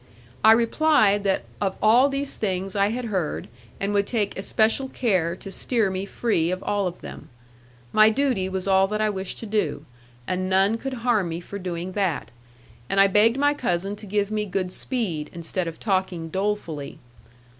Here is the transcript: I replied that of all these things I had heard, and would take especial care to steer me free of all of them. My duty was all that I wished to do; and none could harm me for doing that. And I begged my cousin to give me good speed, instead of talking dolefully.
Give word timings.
I 0.43 0.53
replied 0.53 1.23
that 1.25 1.43
of 1.61 1.75
all 1.79 2.09
these 2.09 2.33
things 2.33 2.75
I 2.75 2.87
had 2.87 3.05
heard, 3.13 3.47
and 3.79 3.93
would 3.93 4.07
take 4.07 4.35
especial 4.35 4.89
care 4.89 5.35
to 5.35 5.51
steer 5.51 5.91
me 5.91 6.07
free 6.07 6.49
of 6.49 6.63
all 6.63 6.87
of 6.87 7.01
them. 7.01 7.29
My 7.93 8.09
duty 8.09 8.49
was 8.49 8.67
all 8.67 8.87
that 8.87 8.99
I 8.99 9.11
wished 9.11 9.37
to 9.41 9.45
do; 9.45 9.85
and 10.27 10.49
none 10.49 10.79
could 10.79 10.93
harm 11.05 11.29
me 11.29 11.39
for 11.39 11.59
doing 11.59 11.91
that. 11.91 12.31
And 12.89 12.99
I 12.99 13.05
begged 13.05 13.37
my 13.37 13.53
cousin 13.53 13.95
to 13.97 14.07
give 14.07 14.31
me 14.31 14.47
good 14.47 14.73
speed, 14.73 15.29
instead 15.33 15.67
of 15.67 15.79
talking 15.79 16.29
dolefully. 16.29 16.97